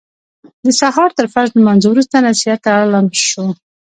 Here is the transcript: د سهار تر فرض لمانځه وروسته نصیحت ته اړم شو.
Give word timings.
د 0.65 0.67
سهار 0.81 1.09
تر 1.17 1.25
فرض 1.33 1.51
لمانځه 1.59 1.87
وروسته 1.89 2.23
نصیحت 2.27 2.59
ته 2.65 2.71
اړم 2.81 3.05
شو. 3.27 3.45